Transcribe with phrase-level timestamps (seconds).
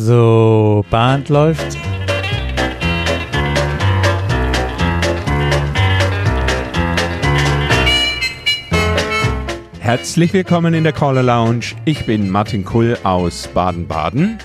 [0.00, 1.76] So, Band läuft.
[9.80, 11.74] Herzlich willkommen in der Caller Lounge.
[11.84, 14.38] Ich bin Martin Kull aus Baden-Baden.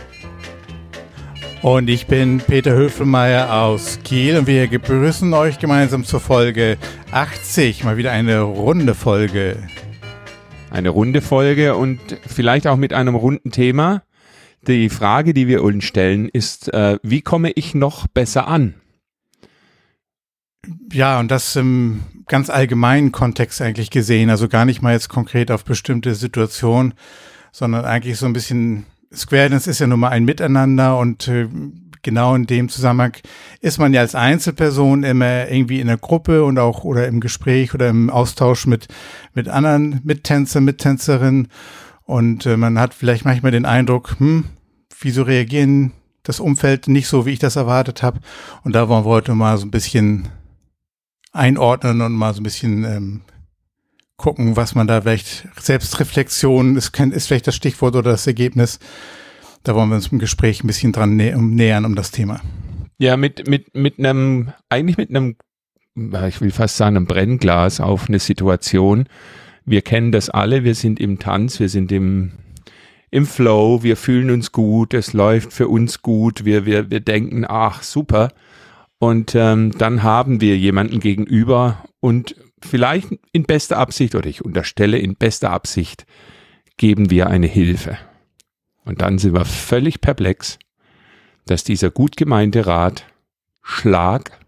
[1.61, 6.79] Und ich bin Peter Höfelmeier aus Kiel und wir begrüßen euch gemeinsam zur Folge
[7.11, 7.83] 80.
[7.83, 9.57] Mal wieder eine runde Folge.
[10.71, 14.01] Eine runde Folge und vielleicht auch mit einem runden Thema.
[14.67, 18.76] Die Frage, die wir uns stellen, ist, äh, wie komme ich noch besser an?
[20.91, 25.52] Ja, und das im ganz allgemeinen Kontext eigentlich gesehen, also gar nicht mal jetzt konkret
[25.52, 26.94] auf bestimmte Situationen,
[27.52, 31.50] sondern eigentlich so ein bisschen, Square Dance ist ja nun mal ein Miteinander und äh,
[32.02, 33.17] genau in dem Zusammenhang
[33.59, 37.73] ist man ja als Einzelperson immer irgendwie in der Gruppe und auch oder im Gespräch
[37.73, 38.88] oder im Austausch mit,
[39.34, 41.48] mit anderen Mittänzer, Mittänzerinnen
[42.05, 44.45] und äh, man hat vielleicht manchmal den Eindruck, hm,
[44.99, 45.91] wieso reagieren
[46.23, 48.19] das Umfeld nicht so, wie ich das erwartet habe.
[48.64, 50.30] Und da wollen wir heute mal so ein bisschen
[51.31, 53.22] einordnen und mal so ein bisschen ähm,
[54.17, 58.80] gucken, was man da vielleicht, Selbstreflexion ist, ist vielleicht das Stichwort oder das Ergebnis.
[59.63, 62.41] Da wollen wir uns im Gespräch ein bisschen dran nä nähern um das Thema.
[62.97, 65.35] Ja, mit, mit, mit einem, eigentlich mit einem,
[65.95, 69.08] ich will fast sagen, einem Brennglas auf eine Situation,
[69.66, 72.31] wir kennen das alle, wir sind im Tanz, wir sind im,
[73.11, 77.45] im Flow, wir fühlen uns gut, es läuft für uns gut, wir, wir, wir denken,
[77.47, 78.30] ach super.
[79.00, 84.97] Und ähm, dann haben wir jemanden gegenüber und vielleicht in bester Absicht, oder ich unterstelle
[84.97, 86.06] in bester Absicht,
[86.78, 87.97] geben wir eine Hilfe.
[88.86, 90.59] Und dann sind wir völlig perplex,
[91.45, 93.06] dass dieser gut gemeinte Rat
[93.61, 94.39] Schlag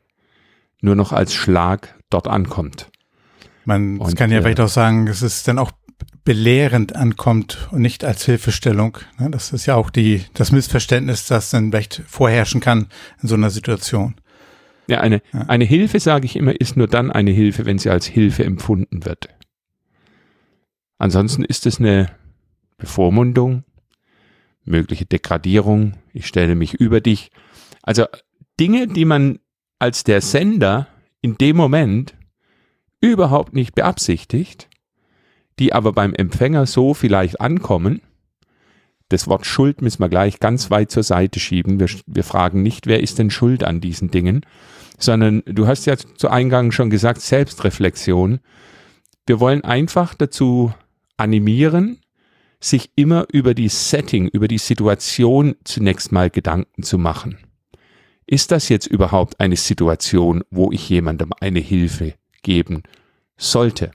[0.81, 2.89] nur noch als Schlag dort ankommt.
[3.65, 5.71] Man und, kann ja äh, vielleicht auch sagen, dass es dann auch
[6.23, 8.97] belehrend ankommt und nicht als Hilfestellung.
[9.19, 12.87] Ne, das ist ja auch die, das Missverständnis, das dann vielleicht vorherrschen kann
[13.21, 14.15] in so einer Situation.
[14.87, 15.41] Ja, eine, ja.
[15.47, 19.05] eine Hilfe, sage ich immer, ist nur dann eine Hilfe, wenn sie als Hilfe empfunden
[19.05, 19.29] wird.
[20.97, 22.11] Ansonsten ist es eine
[22.77, 23.63] Bevormundung,
[24.63, 27.31] mögliche Degradierung, ich stelle mich über dich.
[27.81, 28.05] Also
[28.59, 29.39] Dinge, die man
[29.79, 30.87] als der Sender
[31.21, 32.15] in dem Moment
[33.01, 34.69] überhaupt nicht beabsichtigt,
[35.59, 38.01] die aber beim Empfänger so vielleicht ankommen.
[39.09, 41.79] Das Wort Schuld müssen wir gleich ganz weit zur Seite schieben.
[41.79, 44.45] Wir, wir fragen nicht, wer ist denn schuld an diesen Dingen,
[44.97, 48.39] sondern du hast ja zu Eingang schon gesagt, Selbstreflexion.
[49.27, 50.73] Wir wollen einfach dazu
[51.17, 51.99] animieren,
[52.59, 57.37] sich immer über die Setting, über die Situation zunächst mal Gedanken zu machen.
[58.25, 62.83] Ist das jetzt überhaupt eine Situation, wo ich jemandem eine Hilfe geben
[63.37, 63.91] sollte?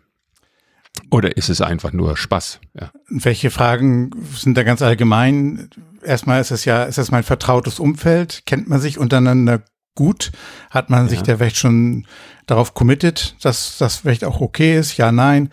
[1.11, 2.61] Oder ist es einfach nur Spaß?
[2.78, 2.91] Ja.
[3.09, 5.71] Welche Fragen sind da ganz allgemein?
[6.03, 8.43] Erstmal ist es ja, ist das mein vertrautes Umfeld?
[8.44, 9.62] Kennt man sich untereinander
[9.94, 10.33] gut?
[10.71, 11.09] Hat man ja.
[11.09, 12.06] sich da vielleicht schon
[12.47, 14.97] darauf committed, dass das vielleicht auch okay ist?
[14.97, 15.50] Ja, nein.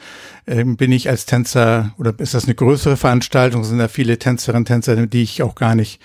[0.48, 3.64] Ähm, bin ich als Tänzer oder ist das eine größere Veranstaltung?
[3.64, 6.02] Sind da viele Tänzerinnen, Tänzer, die ich auch gar nicht,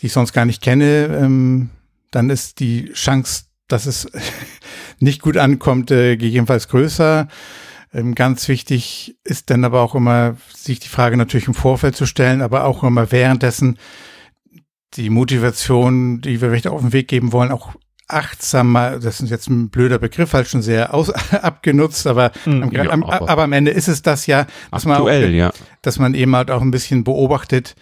[0.00, 1.06] die ich sonst gar nicht kenne?
[1.06, 1.70] Ähm,
[2.10, 4.06] dann ist die Chance, dass es
[5.02, 7.28] nicht gut ankommt, äh, gegebenenfalls größer.
[7.92, 12.06] Ähm, ganz wichtig ist dann aber auch immer, sich die Frage natürlich im Vorfeld zu
[12.06, 13.78] stellen, aber auch immer währenddessen
[14.94, 17.74] die Motivation, die wir vielleicht auf den Weg geben wollen, auch
[18.08, 22.62] achtsam mal, das ist jetzt ein blöder Begriff, halt schon sehr aus, abgenutzt, aber, mm,
[22.62, 25.34] am, ja, am, aber, aber, am Ende ist es das ja, dass aktuell, man, auch,
[25.34, 25.52] ja.
[25.80, 27.74] dass man eben halt auch ein bisschen beobachtet,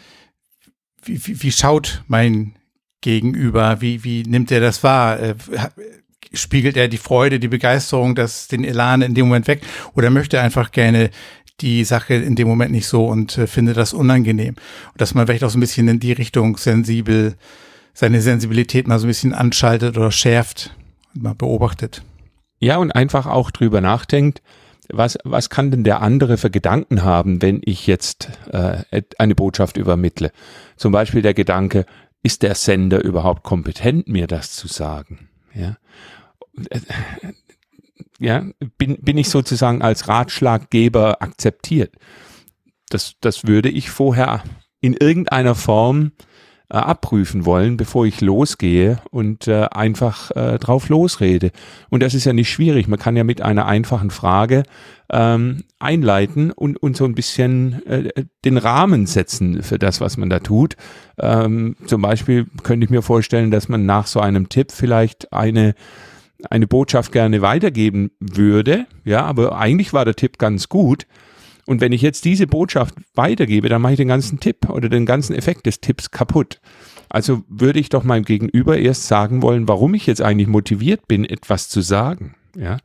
[1.03, 2.54] wie, wie, wie schaut mein
[3.00, 5.19] Gegenüber, wie, wie nimmt er das wahr?
[6.32, 9.62] Spiegelt er die Freude, die Begeisterung, das, den Elan in dem Moment weg
[9.94, 11.10] oder möchte er einfach gerne
[11.60, 14.54] die Sache in dem Moment nicht so und äh, findet das unangenehm.
[14.92, 17.34] Und dass man vielleicht auch so ein bisschen in die Richtung sensibel,
[17.92, 20.74] seine Sensibilität mal so ein bisschen anschaltet oder schärft
[21.14, 22.02] und mal beobachtet.
[22.60, 24.42] Ja, und einfach auch drüber nachdenkt,
[24.92, 29.76] was, was kann denn der andere für Gedanken haben, wenn ich jetzt äh, eine Botschaft
[29.76, 30.32] übermittle?
[30.77, 31.86] Zum Beispiel der Gedanke,
[32.22, 35.28] ist der Sender überhaupt kompetent, mir das zu sagen?
[35.54, 35.77] Ja
[38.18, 38.45] ja,
[38.78, 41.95] bin, bin ich sozusagen als Ratschlaggeber akzeptiert.
[42.91, 44.42] Das, das würde ich vorher
[44.80, 46.12] in irgendeiner Form
[46.72, 51.51] äh, abprüfen wollen, bevor ich losgehe und äh, einfach äh, drauf losrede.
[51.89, 52.89] Und das ist ja nicht schwierig.
[52.89, 54.63] Man kann ja mit einer einfachen Frage
[55.10, 60.30] ähm, einleiten und, und so ein bisschen äh, den Rahmen setzen für das, was man
[60.30, 60.77] da tut.
[61.18, 65.74] Ähm, zum Beispiel könnte ich mir vorstellen, dass man nach so einem Tipp vielleicht eine
[66.48, 71.07] eine Botschaft gerne weitergeben würde, ja, aber eigentlich war der Tipp ganz gut.
[71.66, 75.07] Und wenn ich jetzt diese Botschaft weitergebe, dann mache ich den ganzen Tipp oder den
[75.07, 76.60] ganzen Effekt des Tipps kaputt.
[77.09, 81.25] Also würde ich doch meinem Gegenüber erst sagen wollen, warum ich jetzt eigentlich motiviert bin,
[81.25, 82.34] etwas zu sagen.
[82.57, 82.78] Ja,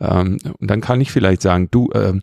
[0.00, 2.22] ähm, und dann kann ich vielleicht sagen, du, ähm,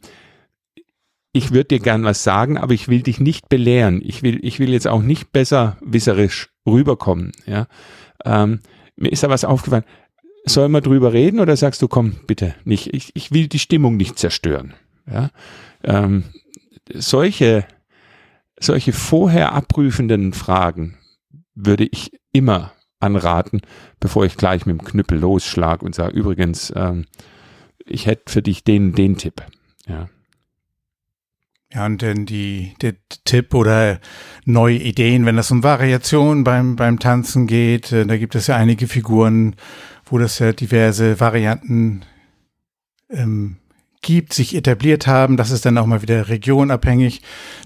[1.32, 4.02] ich würde dir gern was sagen, aber ich will dich nicht belehren.
[4.04, 7.32] Ich will, ich will jetzt auch nicht besser wisserisch rüberkommen.
[7.46, 7.68] Ja,
[8.26, 8.62] ähm,
[8.96, 9.86] mir ist da was aufgefallen.
[10.46, 12.94] Sollen wir drüber reden oder sagst du, komm, bitte nicht?
[12.94, 14.74] Ich, ich will die Stimmung nicht zerstören.
[15.12, 15.30] Ja,
[15.84, 16.24] ähm,
[16.94, 17.66] solche,
[18.60, 20.98] solche vorher abprüfenden Fragen
[21.56, 23.62] würde ich immer anraten,
[24.00, 27.06] bevor ich gleich mit dem Knüppel losschlag und sage, übrigens, ähm,
[27.86, 29.44] ich hätte für dich den, den Tipp.
[29.88, 30.10] Ja.
[31.72, 32.96] Ja, und denn die, der
[33.26, 34.00] Tipp oder
[34.44, 38.56] neue Ideen, wenn es um Variationen beim, beim Tanzen geht, äh, da gibt es ja
[38.56, 39.56] einige Figuren,
[40.10, 42.02] wo das ja diverse Varianten
[43.10, 43.58] ähm,
[44.02, 45.38] gibt, sich etabliert haben.
[45.38, 47.22] Das ist dann auch mal wieder regionabhängig.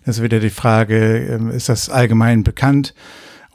[0.06, 2.94] Das ist wieder die Frage, ähm, ist das allgemein bekannt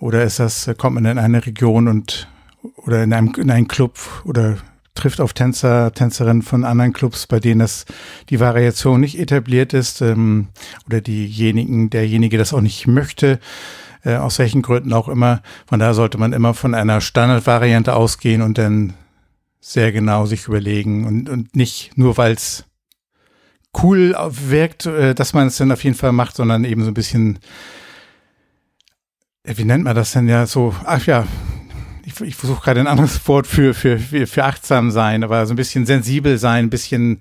[0.00, 2.28] oder ist das, äh, kommt man in eine Region und
[2.76, 4.58] oder in einem in einen Club oder
[4.98, 7.86] trifft auf Tänzer, Tänzerinnen von anderen Clubs, bei denen das
[8.28, 10.48] die Variation nicht etabliert ist ähm,
[10.86, 13.38] oder diejenigen, derjenige das auch nicht möchte,
[14.04, 15.42] äh, aus welchen Gründen auch immer.
[15.66, 18.94] Von daher sollte man immer von einer Standardvariante ausgehen und dann
[19.60, 22.64] sehr genau sich überlegen und, und nicht nur, weil es
[23.82, 26.94] cool wirkt, äh, dass man es dann auf jeden Fall macht, sondern eben so ein
[26.94, 27.38] bisschen,
[29.44, 31.26] äh, wie nennt man das denn ja so, ach ja,
[32.08, 35.52] ich, ich versuche gerade ein anderes Wort für, für, für, für achtsam sein, aber so
[35.52, 37.20] ein bisschen sensibel sein, ein bisschen,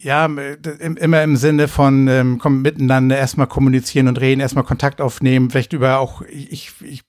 [0.00, 5.50] ja, immer im Sinne von ähm, komm, miteinander erstmal kommunizieren und reden, erstmal Kontakt aufnehmen,
[5.50, 7.02] vielleicht über auch, ich, ich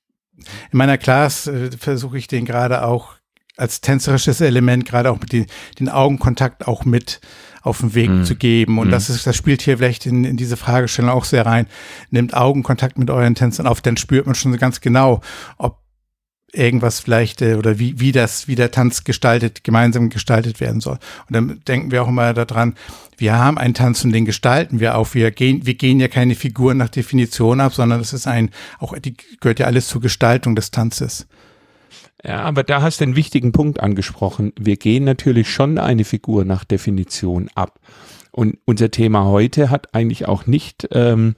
[0.72, 3.19] in meiner Class äh, versuche ich den gerade auch
[3.60, 5.46] als tänzerisches Element, gerade auch mit den,
[5.80, 7.20] den Augenkontakt auch mit
[7.62, 8.24] auf den Weg mm.
[8.24, 8.80] zu geben.
[8.80, 8.92] Und mm.
[8.92, 11.68] das ist, das spielt hier vielleicht in, in diese Fragestellung auch sehr rein.
[12.10, 15.22] Nimmt Augenkontakt mit euren Tänzern auf, dann spürt man schon ganz genau,
[15.58, 15.80] ob
[16.54, 20.98] irgendwas vielleicht äh, oder wie, wie das, wie der Tanz gestaltet, gemeinsam gestaltet werden soll.
[21.28, 22.76] Und dann denken wir auch immer daran,
[23.18, 25.14] wir haben einen Tanz und den gestalten wir auch.
[25.14, 28.98] Wir gehen, wir gehen ja keine Figuren nach Definition ab, sondern das ist ein, auch
[28.98, 31.28] die gehört ja alles zur Gestaltung des Tanzes.
[32.24, 34.52] Ja, aber da hast du einen wichtigen Punkt angesprochen.
[34.60, 37.80] Wir gehen natürlich schon eine Figur nach Definition ab.
[38.32, 41.36] Und unser Thema heute hat eigentlich auch nicht ähm,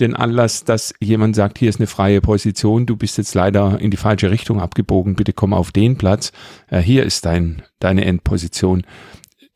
[0.00, 3.90] den Anlass, dass jemand sagt, hier ist eine freie Position, du bist jetzt leider in
[3.90, 6.32] die falsche Richtung abgebogen, bitte komm auf den Platz,
[6.68, 8.82] äh, hier ist dein, deine Endposition.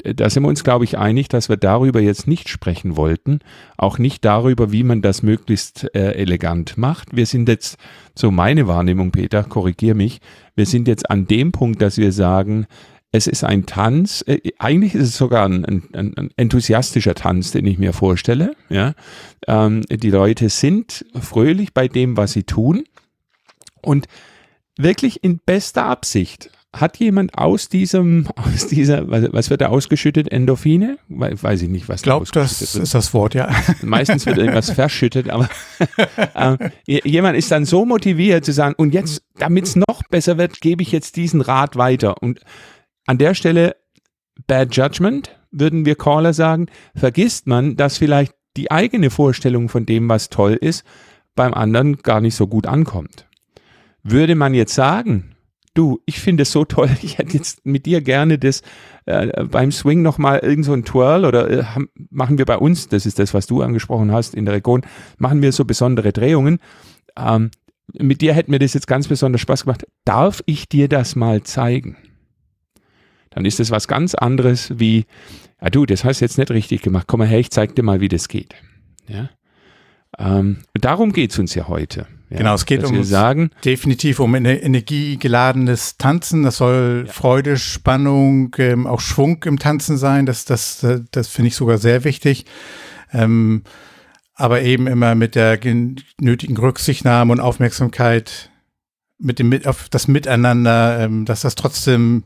[0.05, 3.41] Äh, da sind wir uns, glaube ich, einig, dass wir darüber jetzt nicht sprechen wollten,
[3.77, 7.17] auch nicht darüber, wie man das möglichst äh, elegant macht.
[7.17, 7.79] Wir sind jetzt,
[8.15, 10.21] so meine Wahrnehmung, Peter, korrigier mich,
[10.55, 12.67] wir sind jetzt an dem Punkt, dass wir sagen,
[13.13, 17.67] es ist ein Tanz, äh, eigentlich ist es sogar ein, ein, ein, enthusiastischer Tanz, den
[17.67, 18.55] ich mir vorstelle.
[18.69, 18.95] Ja?
[19.47, 22.85] Ähm, die Leute sind fröhlich bei dem, was sie tun
[23.83, 24.07] und
[24.77, 26.51] wirklich in bester Absicht.
[26.73, 30.31] Hat jemand aus diesem, aus dieser, was, wird da ausgeschüttet?
[30.31, 30.99] Endorphine?
[31.09, 32.85] Weiß ich nicht, was ich glaube, das wird.
[32.85, 33.51] ist das Wort, ja.
[33.83, 35.49] Meistens wird irgendwas verschüttet, aber
[36.87, 40.61] äh, jemand ist dann so motiviert zu sagen, und jetzt, damit es noch besser wird,
[40.61, 42.23] gebe ich jetzt diesen Rat weiter.
[42.23, 42.41] Und
[43.07, 43.75] an der Stelle
[44.47, 50.09] Bad Judgment, würden wir Caller sagen, vergisst man, dass vielleicht die eigene Vorstellung von dem,
[50.09, 50.85] was toll ist,
[51.35, 53.27] beim anderen gar nicht so gut ankommt.
[54.03, 55.37] Würde man jetzt sagen,
[55.75, 58.63] du, ich finde es so toll, ich hätte jetzt mit dir gerne das
[59.07, 61.65] äh, beim Swing nochmal irgend so ein Twirl oder äh,
[62.11, 64.83] machen wir bei uns, das ist das, was du angesprochen hast in der Region,
[65.19, 66.59] machen wir so besondere Drehungen.
[67.17, 67.51] Ähm,
[67.93, 69.85] mit dir hätte mir das jetzt ganz besonders Spaß gemacht.
[70.05, 71.97] Darf ich dir das mal zeigen?
[73.31, 75.07] dann ist das was ganz anderes wie,
[75.63, 77.83] ja du, das hast du jetzt nicht richtig gemacht, komm mal her, ich zeig dir
[77.83, 78.55] mal, wie das geht.
[79.09, 79.31] Ja?
[80.19, 82.07] Ähm, darum geht's uns ja heute.
[82.31, 86.45] Ja, genau, es geht um sagen, definitiv um energiegeladenes Tanzen.
[86.45, 87.13] Das soll ja.
[87.13, 90.27] Freude, Spannung, ähm, auch Schwung im Tanzen sein.
[90.27, 92.47] Das, das, das finde ich sogar sehr wichtig.
[93.13, 93.65] Ähm,
[94.35, 95.59] aber eben immer mit der
[96.21, 98.51] nötigen Rücksichtnahme und Aufmerksamkeit
[99.19, 102.23] mit dem auf das Miteinander, ähm, dass das trotzdem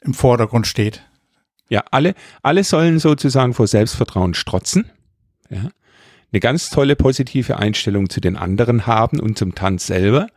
[0.00, 1.04] im Vordergrund steht.
[1.68, 4.90] Ja, alle, alle sollen sozusagen vor Selbstvertrauen strotzen.
[5.50, 5.70] Ja.
[6.30, 10.28] Eine ganz tolle positive Einstellung zu den anderen haben und zum Tanz selber,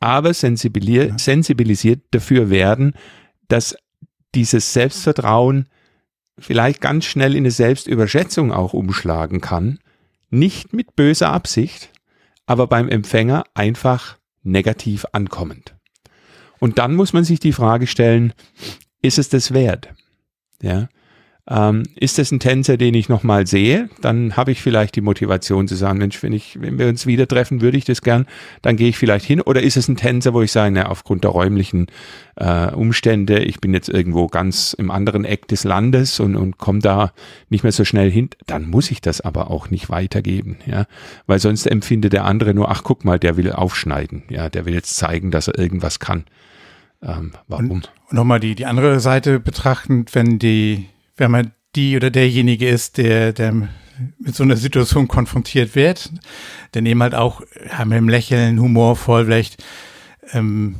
[0.00, 1.18] aber sensibilis ja.
[1.18, 2.94] sensibilisiert dafür werden,
[3.48, 3.76] dass
[4.34, 5.68] dieses Selbstvertrauen
[6.38, 9.78] vielleicht ganz schnell in eine Selbstüberschätzung auch umschlagen kann.
[10.30, 11.90] Nicht mit böser Absicht,
[12.46, 15.74] aber beim Empfänger einfach negativ ankommend.
[16.58, 18.34] Und dann muss man sich die Frage stellen,
[19.00, 19.94] ist es das wert?
[20.60, 20.88] Ja.
[21.50, 25.66] Ähm, ist das ein Tänzer, den ich nochmal sehe, dann habe ich vielleicht die Motivation
[25.66, 28.26] zu sagen, Mensch, wenn ich, wenn wir uns wieder treffen, würde ich das gern,
[28.60, 29.40] dann gehe ich vielleicht hin.
[29.40, 31.86] Oder ist es ein Tänzer, wo ich sage, na, aufgrund der räumlichen
[32.36, 36.80] äh, Umstände, ich bin jetzt irgendwo ganz im anderen Eck des Landes und, und komme
[36.80, 37.12] da
[37.48, 40.84] nicht mehr so schnell hin, dann muss ich das aber auch nicht weitergeben, ja,
[41.26, 44.74] weil sonst empfindet der andere nur, ach guck mal, der will aufschneiden, ja, der will
[44.74, 46.24] jetzt zeigen, dass er irgendwas kann.
[47.02, 47.70] Ähm, warum?
[47.70, 50.86] Und nochmal die, die andere Seite betrachtend, wenn die
[51.18, 53.68] wenn man die oder derjenige ist, der, der
[54.18, 56.12] mit so einer Situation konfrontiert wird,
[56.72, 59.62] dann eben halt auch ja, mit dem Lächeln, humorvoll vielleicht
[60.32, 60.76] ähm,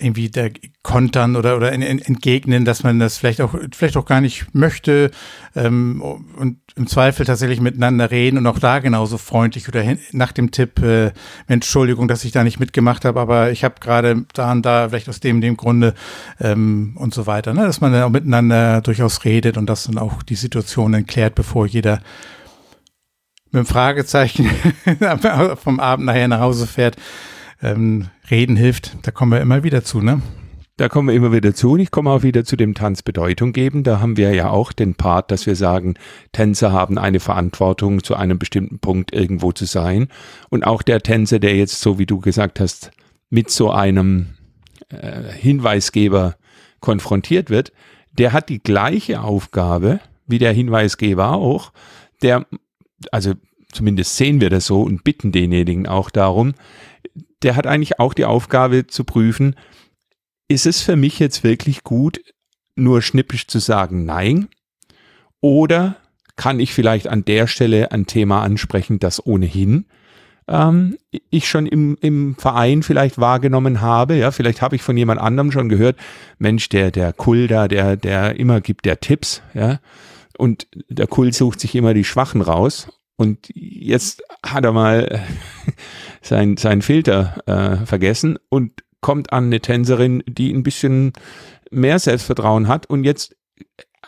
[0.00, 0.46] irgendwie da
[0.84, 5.10] kontern oder, oder entgegnen, dass man das vielleicht auch, vielleicht auch gar nicht möchte
[5.56, 10.30] ähm, und im Zweifel tatsächlich miteinander reden und auch da genauso freundlich oder hin, nach
[10.30, 11.10] dem Tipp, äh,
[11.48, 15.08] Entschuldigung, dass ich da nicht mitgemacht habe, aber ich habe gerade da und da vielleicht
[15.08, 15.94] aus dem, dem Grunde
[16.38, 17.62] ähm, und so weiter, ne?
[17.62, 21.66] dass man dann auch miteinander durchaus redet und das dann auch die Situation entklärt, bevor
[21.66, 22.00] jeder
[23.50, 24.48] mit dem Fragezeichen
[25.56, 26.96] vom Abend nachher nach Hause fährt
[27.62, 30.22] ähm, Reden hilft, da kommen wir immer wieder zu, ne?
[30.76, 33.52] Da kommen wir immer wieder zu und ich komme auch wieder zu dem Tanz Bedeutung
[33.52, 33.82] geben.
[33.82, 35.94] Da haben wir ja auch den Part, dass wir sagen,
[36.30, 40.06] Tänzer haben eine Verantwortung, zu einem bestimmten Punkt irgendwo zu sein.
[40.50, 42.92] Und auch der Tänzer, der jetzt, so wie du gesagt hast,
[43.28, 44.28] mit so einem
[44.90, 46.36] äh, Hinweisgeber
[46.78, 47.72] konfrontiert wird,
[48.12, 49.98] der hat die gleiche Aufgabe
[50.28, 51.72] wie der Hinweisgeber auch.
[52.22, 52.46] Der,
[53.10, 53.32] also
[53.72, 56.54] zumindest sehen wir das so und bitten denjenigen auch darum,
[57.42, 59.56] der hat eigentlich auch die Aufgabe zu prüfen,
[60.48, 62.20] ist es für mich jetzt wirklich gut,
[62.74, 64.48] nur schnippisch zu sagen Nein?
[65.40, 65.96] Oder
[66.36, 69.86] kann ich vielleicht an der Stelle ein Thema ansprechen, das ohnehin
[70.48, 70.96] ähm,
[71.30, 74.16] ich schon im, im Verein vielleicht wahrgenommen habe.
[74.16, 75.96] Ja, vielleicht habe ich von jemand anderem schon gehört,
[76.38, 79.78] Mensch, der, der Kulda, der, der immer gibt der Tipps, ja.
[80.36, 82.88] Und der Kult sucht sich immer die Schwachen raus.
[83.18, 85.26] Und jetzt hat er mal
[86.22, 91.12] sein, sein Filter äh, vergessen und kommt an eine Tänzerin, die ein bisschen
[91.70, 92.86] mehr Selbstvertrauen hat.
[92.86, 93.36] Und jetzt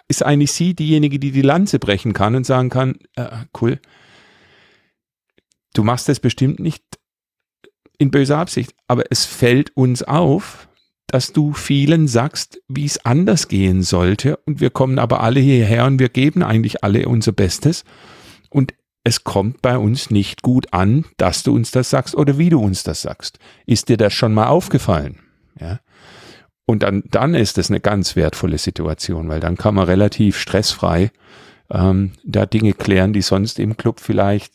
[0.06, 3.28] ist eigentlich sie diejenige, die die Lanze brechen kann und sagen kann, äh,
[3.60, 3.80] cool,
[5.74, 6.84] du machst das bestimmt nicht
[7.98, 10.68] in böser Absicht, aber es fällt uns auf,
[11.08, 14.36] dass du vielen sagst, wie es anders gehen sollte.
[14.46, 17.84] Und wir kommen aber alle hierher und wir geben eigentlich alle unser Bestes.
[18.50, 18.74] Und
[19.04, 22.60] es kommt bei uns nicht gut an, dass du uns das sagst oder wie du
[22.60, 23.38] uns das sagst.
[23.66, 25.18] Ist dir das schon mal aufgefallen?
[25.58, 25.80] Ja.
[26.66, 31.10] Und dann, dann ist es eine ganz wertvolle Situation, weil dann kann man relativ stressfrei
[31.70, 34.52] ähm, da Dinge klären, die sonst im Club vielleicht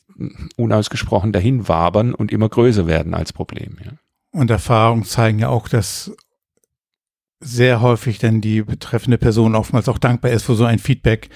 [0.55, 3.77] unausgesprochen dahin wabern und immer größer werden als Problem.
[3.83, 3.91] Ja.
[4.31, 6.15] Und Erfahrungen zeigen ja auch, dass
[7.41, 11.29] sehr häufig denn die betreffende Person oftmals auch dankbar ist für so ein Feedback.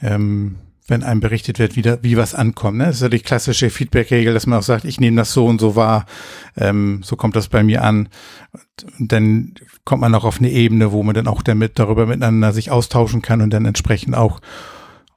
[0.00, 0.56] Ähm,
[0.88, 2.78] wenn einem berichtet wird, wie, da, wie was ankommt.
[2.78, 2.86] Ne?
[2.86, 5.60] Das ist ja die klassische Feedback-Regel, dass man auch sagt, ich nehme das so und
[5.60, 6.06] so wahr,
[6.56, 8.08] ähm, so kommt das bei mir an.
[8.98, 9.54] Und dann
[9.84, 13.22] kommt man auch auf eine Ebene, wo man dann auch damit darüber miteinander sich austauschen
[13.22, 14.40] kann und dann entsprechend auch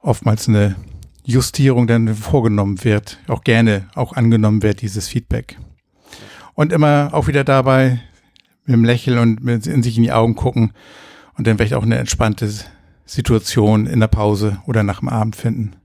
[0.02, 0.76] oftmals eine
[1.24, 5.56] Justierung dann vorgenommen wird, auch gerne auch angenommen wird, dieses Feedback.
[6.54, 8.02] Und immer auch wieder dabei
[8.66, 10.72] mit dem Lächeln und mit in sich in die Augen gucken
[11.36, 12.50] und dann vielleicht auch eine entspannte
[13.04, 15.76] Situation in der Pause oder nach dem Abend finden.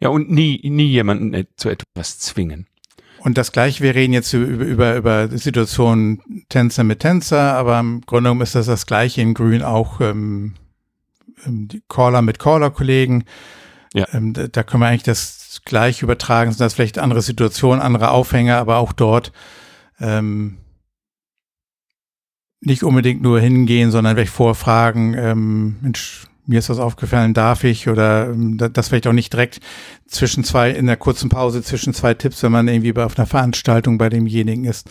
[0.00, 2.66] Ja, und nie, nie jemanden zu etwas zwingen.
[3.20, 8.02] Und das gleiche, wir reden jetzt über, über, über Situationen Tänzer mit Tänzer, aber im
[8.02, 10.54] Grunde genommen ist das das gleiche in Grün auch ähm,
[11.44, 13.24] ähm Caller mit Caller-Kollegen.
[13.94, 14.06] Ja.
[14.12, 18.10] Ähm, da, da können wir eigentlich das gleich übertragen, sind das vielleicht andere Situationen, andere
[18.10, 19.32] Aufhänger, aber auch dort
[19.98, 20.58] ähm,
[22.66, 27.88] nicht unbedingt nur hingehen, sondern vielleicht vorfragen, ähm, Mensch, mir ist was aufgefallen, darf ich
[27.88, 29.60] oder ähm, das vielleicht auch nicht direkt
[30.06, 33.98] zwischen zwei, in der kurzen Pause zwischen zwei Tipps, wenn man irgendwie auf einer Veranstaltung
[33.98, 34.90] bei demjenigen ist.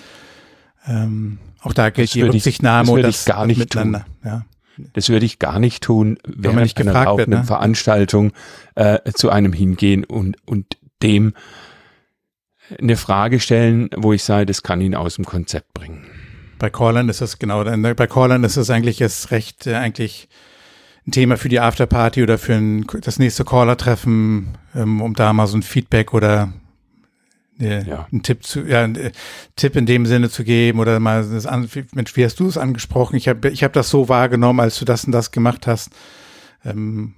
[0.87, 4.05] Ähm, auch da gilt die Rücksichtnahme und das, gar nicht miteinander.
[4.21, 4.31] Tun.
[4.31, 4.45] Ja.
[4.93, 7.45] Das würde ich gar nicht tun, wenn man nicht einer laufenden wird, ne?
[7.45, 8.31] Veranstaltung
[8.75, 11.33] äh, zu einem hingehen und, und dem
[12.79, 16.05] eine Frage stellen, wo ich sage, das kann ihn aus dem Konzept bringen.
[16.57, 20.27] Bei Callern ist das genau, bei Callern ist es eigentlich jetzt recht, äh, eigentlich
[21.07, 25.47] ein Thema für die Afterparty oder für ein, das nächste Caller-Treffen, ähm, um da mal
[25.47, 26.53] so ein Feedback oder
[27.59, 28.07] äh, ja.
[28.11, 29.11] einen Tipp zu, ja, einen äh,
[29.55, 32.57] Tipp in dem Sinne zu geben oder mal das an, Mensch, wie hast du es
[32.57, 33.15] angesprochen?
[33.15, 35.91] Ich habe ich hab das so wahrgenommen, als du das und das gemacht hast.
[36.63, 37.13] Ähm,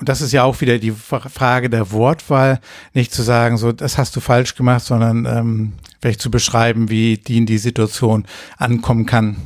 [0.00, 2.60] und das ist ja auch wieder die Frage der Wortwahl,
[2.94, 7.18] nicht zu sagen, so, das hast du falsch gemacht, sondern ähm, vielleicht zu beschreiben, wie
[7.18, 8.24] die in die Situation
[8.56, 9.36] ankommen kann,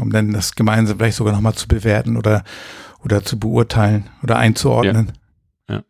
[0.00, 2.42] um dann das gemeinsam vielleicht sogar nochmal zu bewerten oder
[3.04, 5.12] oder zu beurteilen oder einzuordnen.
[5.68, 5.84] Ja.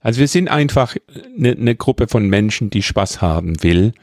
[0.00, 0.96] Also wir sind einfach
[1.38, 3.94] eine, eine Gruppe von Menschen, die Spaß haben will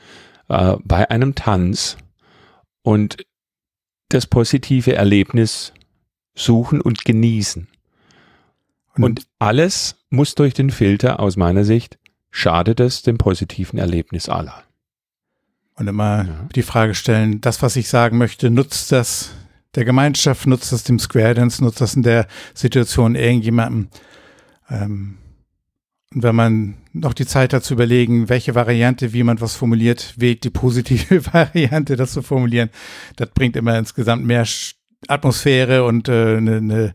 [0.48, 1.98] äh, bei einem Tanz
[2.84, 3.18] und
[4.10, 5.74] das positive Erlebnis
[6.36, 7.68] suchen und genießen.
[9.04, 11.98] Und, alles muss durch den Filter aus meiner Sicht
[12.32, 14.64] schadet es dem positiven Erlebnis aller.
[15.76, 16.48] Und immer ja.
[16.56, 19.32] die Frage stellen, das, was ich sagen möchte, nutzt das
[19.76, 23.90] der Gemeinschaft, nutzt das dem Square Dance, nutzt das in der Situation irgendjemandem.
[24.70, 25.18] Ähm,
[26.14, 30.14] und wenn man noch die Zeit hat zu überlegen, welche Variante, wie man was formuliert,
[30.16, 32.70] wählt die positive Variante, das zu formulieren,
[33.18, 34.46] das bringt immer insgesamt mehr
[35.08, 36.94] Atmosphäre und äh, eine, ne,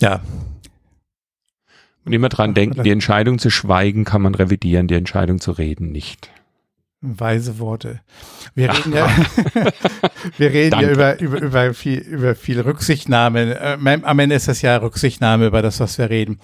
[0.00, 0.20] ja.
[2.06, 5.90] Und immer dran denken, die Entscheidung zu schweigen kann man revidieren, die Entscheidung zu reden
[5.90, 6.30] nicht.
[7.00, 8.00] Weise Worte.
[8.54, 9.08] Wir reden ja,
[10.38, 13.58] wir reden ja über, über, über, viel, über viel Rücksichtnahme.
[13.60, 16.38] Äh, am Ende ist das ja Rücksichtnahme über das, was wir reden.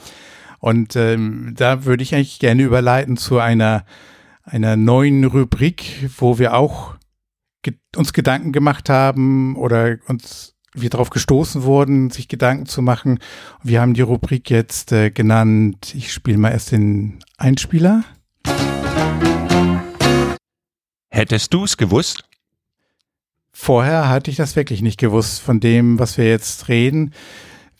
[0.58, 3.84] Und ähm, da würde ich eigentlich gerne überleiten zu einer,
[4.42, 6.96] einer neuen Rubrik, wo wir auch
[7.62, 13.18] ge uns Gedanken gemacht haben oder uns wir darauf gestoßen wurden, sich Gedanken zu machen.
[13.62, 18.04] Wir haben die Rubrik jetzt äh, genannt, ich spiele mal erst den Einspieler.
[21.10, 22.24] Hättest du es gewusst?
[23.52, 27.12] Vorher hatte ich das wirklich nicht gewusst von dem, was wir jetzt reden.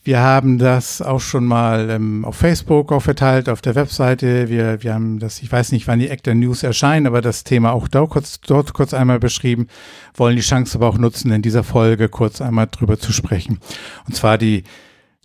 [0.04, 4.48] Wir haben das auch schon mal ähm, auf Facebook auch verteilt, auf der Webseite.
[4.48, 7.72] Wir, wir haben das, ich weiß nicht, wann die Actor News erscheinen, aber das Thema
[7.72, 9.68] auch dort kurz, dort kurz einmal beschrieben,
[10.14, 13.60] wollen die Chance aber auch nutzen, in dieser Folge kurz einmal drüber zu sprechen.
[14.08, 14.64] Und zwar die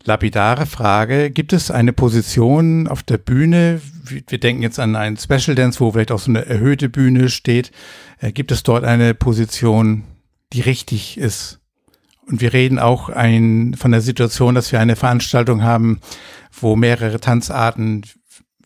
[0.04, 5.56] lapidare Frage, gibt es eine Position auf der Bühne, wir denken jetzt an einen Special
[5.56, 7.72] Dance, wo vielleicht auch so eine erhöhte Bühne steht,
[8.20, 10.04] äh, gibt es dort eine Position,
[10.54, 11.60] die richtig ist?
[12.28, 16.02] Und wir reden auch ein, von der Situation, dass wir eine Veranstaltung haben,
[16.52, 18.04] wo mehrere Tanzarten,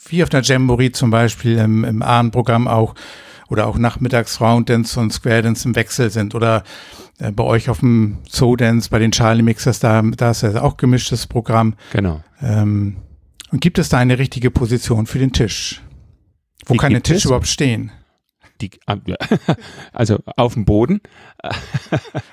[0.08, 2.96] wie auf einer Jamboree zum Beispiel im, im Ahn-Programm auch,
[3.50, 6.63] oder auch nachmittags Rounddance und Square Dance im Wechsel sind oder
[7.19, 10.62] äh, bei euch auf dem Zoo Dance, bei den Charlie Mixers, da, da ist ja
[10.62, 11.76] auch gemischtes Programm.
[11.91, 12.24] Genau.
[12.41, 12.97] Ähm,
[13.52, 15.82] und gibt es da eine richtige Position für den Tisch?
[16.65, 17.26] Wo die kann der Tisch es?
[17.26, 17.91] überhaupt stehen?
[18.62, 18.97] Die, ah,
[19.93, 21.02] also auf dem Boden.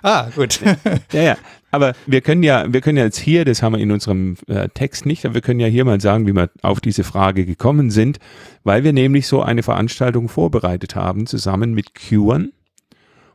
[0.03, 0.61] ah, gut.
[1.13, 1.37] ja, ja.
[1.71, 4.69] Aber wir können ja, wir können ja jetzt hier, das haben wir in unserem äh,
[4.69, 7.91] Text nicht, aber wir können ja hier mal sagen, wie wir auf diese Frage gekommen
[7.91, 8.19] sind,
[8.65, 12.53] weil wir nämlich so eine Veranstaltung vorbereitet haben, zusammen mit Curen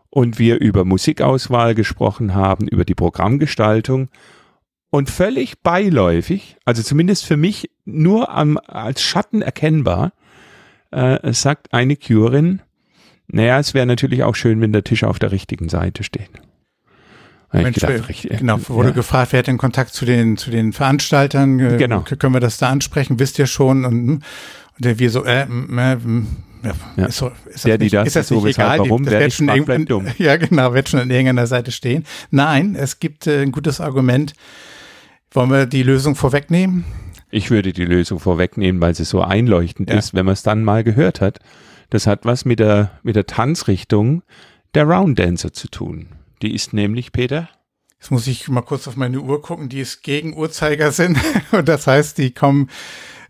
[0.10, 4.10] und wir über Musikauswahl gesprochen haben, über die Programmgestaltung
[4.90, 10.14] und völlig beiläufig, also zumindest für mich nur am, als Schatten erkennbar,
[10.92, 12.62] äh, sagt eine Curin,
[13.34, 16.30] naja, es wäre natürlich auch schön, wenn der Tisch auf der richtigen Seite steht.
[17.52, 18.96] Mensch, gedacht, richtig, genau, wurde ja.
[18.96, 21.60] gefragt, wer hat den Kontakt zu den, zu den Veranstaltern?
[21.60, 22.02] Äh, genau.
[22.02, 23.20] Können wir das da ansprechen?
[23.20, 23.86] Wisst ihr schon?
[23.86, 24.24] Und, und
[24.80, 25.98] wir so, äh, äh,
[26.64, 27.06] ja, ja.
[27.06, 28.80] Ist, so, ist der, die das, ist das so nicht egal?
[28.80, 30.08] Warum, das wird schon dumm.
[30.18, 32.06] Ja, genau, wird schon an irgendeiner Seite stehen.
[32.32, 34.34] Nein, es gibt äh, ein gutes Argument.
[35.32, 36.86] Wollen wir die Lösung vorwegnehmen?
[37.32, 39.98] Ich würde die Lösung vorwegnehmen, weil sie so einleuchtend ja.
[39.98, 41.40] ist, wenn man es dann mal gehört hat.
[41.94, 44.24] Das hat was mit der, mit der Tanzrichtung
[44.74, 46.08] der Round Dancer zu tun.
[46.42, 47.50] Die ist nämlich, Peter?
[48.00, 51.20] Jetzt muss ich mal kurz auf meine Uhr gucken, die ist gegen Uhrzeigersinn.
[51.52, 52.72] Und das heißt, die kommen,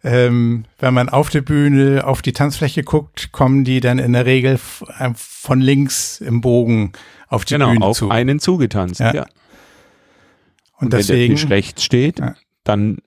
[0.02, 4.26] ähm, wenn man auf der Bühne auf die Tanzfläche guckt, kommen die dann in der
[4.26, 4.58] Regel
[4.98, 6.94] äh, von links im Bogen
[7.28, 8.12] auf die genau, Bühne auf zu.
[8.12, 9.14] einen zugetanzt, ja.
[9.14, 9.26] ja.
[10.78, 12.34] Und, Und deswegen, wenn der Tisch rechts steht, ja.
[12.64, 13.00] dann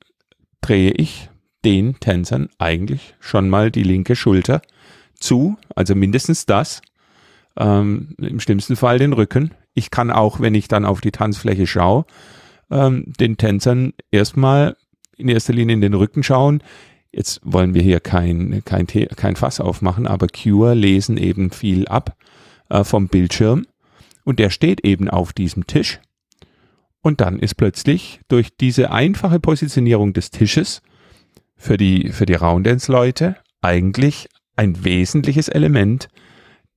[0.61, 1.31] drehe ich
[1.64, 4.61] den Tänzern eigentlich schon mal die linke Schulter
[5.18, 6.83] zu, also mindestens das.
[7.57, 9.52] Ähm, Im schlimmsten Fall den Rücken.
[9.74, 12.05] Ich kann auch, wenn ich dann auf die Tanzfläche schaue,
[12.70, 14.76] ähm, den Tänzern erstmal
[15.16, 16.62] in erster Linie in den Rücken schauen.
[17.12, 22.16] Jetzt wollen wir hier kein, kein, kein Fass aufmachen, aber Cure lesen eben viel ab
[22.68, 23.66] äh, vom Bildschirm
[24.24, 26.00] und der steht eben auf diesem Tisch.
[27.00, 30.83] Und dann ist plötzlich durch diese einfache Positionierung des Tisches
[31.57, 36.09] für die, für die Rounddance-Leute eigentlich ein wesentliches Element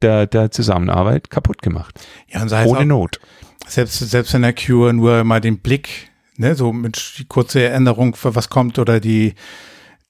[0.02, 2.00] der, der Zusammenarbeit kaputt gemacht.
[2.28, 3.20] Ja, und sei Ohne auch, Not.
[3.68, 8.16] Selbst, selbst in der Cure nur mal den Blick, ne, so mit die kurze Erinnerung,
[8.16, 9.36] für was kommt oder die,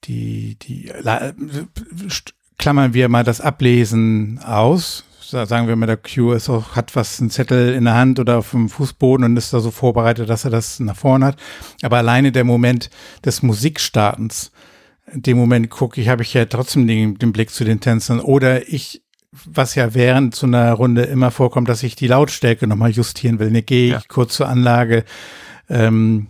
[0.04, 0.92] die, die,
[2.58, 5.04] klammern wir mal das Ablesen aus.
[5.20, 8.38] Sagen wir mal, der Cure ist auch, hat was, einen Zettel in der Hand oder
[8.38, 11.36] auf dem Fußboden und ist da so vorbereitet, dass er das nach vorne hat.
[11.82, 12.90] Aber alleine der Moment
[13.24, 14.50] des Musikstartens,
[15.12, 18.20] in dem Moment gucke ich, habe ich ja trotzdem den, den Blick zu den Tänzern.
[18.20, 22.90] Oder ich, was ja während so einer Runde immer vorkommt, dass ich die Lautstärke nochmal
[22.90, 23.50] justieren will.
[23.50, 24.02] Ne, gehe ich ja.
[24.08, 25.04] kurz zur Anlage
[25.68, 26.26] ähm,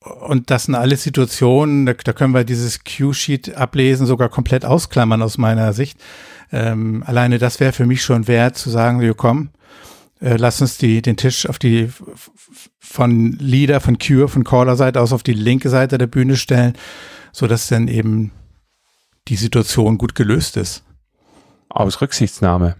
[0.00, 5.22] und das sind alle Situationen, da, da können wir dieses Q-Sheet ablesen, sogar komplett ausklammern
[5.22, 5.98] aus meiner Sicht.
[6.52, 9.50] Ähm, alleine das wäre für mich schon wert zu sagen, wir kommen,
[10.20, 11.90] äh, lass uns die, den Tisch auf die
[12.78, 16.74] von Leader, von Cure, von Caller-Seite aus auf die linke Seite der Bühne stellen,
[17.36, 18.32] so dass dann eben
[19.28, 20.84] die Situation gut gelöst ist.
[21.68, 22.76] Aus Rücksichtnahme,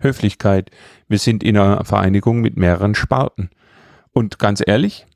[0.00, 0.72] Höflichkeit.
[1.06, 3.50] Wir sind in einer Vereinigung mit mehreren Sparten.
[4.10, 5.06] Und ganz ehrlich,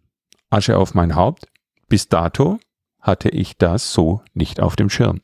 [0.50, 1.48] Asche auf mein Haupt,
[1.88, 2.60] bis dato
[3.00, 5.20] hatte ich das so nicht auf dem Schirm.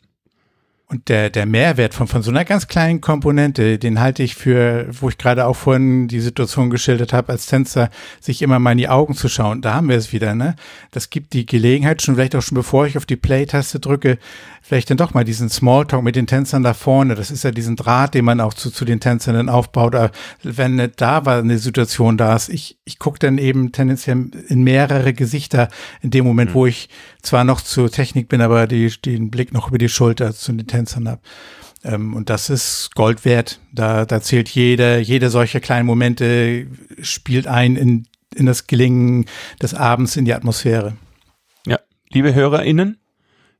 [0.92, 4.86] Und der, der Mehrwert von, von so einer ganz kleinen Komponente, den halte ich für,
[4.90, 7.88] wo ich gerade auch vorhin die Situation geschildert habe, als Tänzer,
[8.20, 9.62] sich immer mal in die Augen zu schauen.
[9.62, 10.54] Da haben wir es wieder, ne?
[10.90, 14.18] Das gibt die Gelegenheit, schon vielleicht auch schon bevor ich auf die Play-Taste drücke,
[14.60, 17.14] vielleicht dann doch mal diesen Smalltalk mit den Tänzern da vorne.
[17.14, 19.94] Das ist ja diesen Draht, den man auch zu, zu den Tänzern dann aufbaut.
[19.94, 20.10] Aber
[20.42, 25.14] wenn da war eine Situation da ist, ich, ich gucke dann eben tendenziell in mehrere
[25.14, 25.70] Gesichter
[26.02, 26.54] in dem Moment, mhm.
[26.54, 26.90] wo ich
[27.22, 30.66] zwar noch zur Technik bin, aber die, den Blick noch über die Schulter zu den
[30.66, 31.20] Tänzern habe.
[31.84, 33.60] Ähm, und das ist Gold wert.
[33.72, 36.66] Da, da zählt jede, jede solche kleinen Momente
[37.00, 39.26] spielt ein in, in das Gelingen
[39.60, 40.96] des Abends, in die Atmosphäre.
[41.66, 41.78] Ja,
[42.10, 42.98] liebe HörerInnen,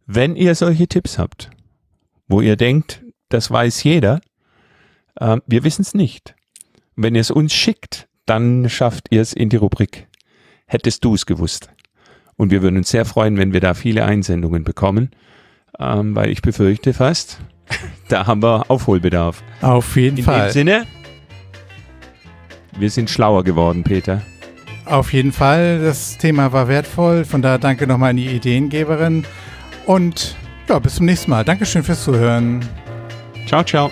[0.07, 1.51] wenn ihr solche Tipps habt,
[2.29, 4.21] wo ihr denkt, das weiß jeder,
[5.17, 6.35] äh, wir wissen es nicht.
[6.95, 10.07] Wenn ihr es uns schickt, dann schafft ihr es in die Rubrik.
[10.67, 11.71] Hättest du es gewusst?
[12.37, 15.11] Und wir würden uns sehr freuen, wenn wir da viele Einsendungen bekommen,
[15.83, 17.40] ähm, weil ich befürchte fast,
[18.09, 19.42] da haben wir Aufholbedarf.
[19.61, 20.40] Auf jeden in Fall.
[20.40, 20.87] In dem Sinne,
[22.79, 24.23] wir sind schlauer geworden, Peter.
[24.85, 25.81] Auf jeden Fall.
[25.81, 27.25] Das Thema war wertvoll.
[27.25, 29.25] Von daher danke nochmal an die Ideengeberin.
[29.87, 30.37] Und
[30.68, 31.45] ja, bis zum nächsten Mal.
[31.45, 32.64] Dankeschön fürs Zuhören.
[33.47, 33.90] Ciao, ciao.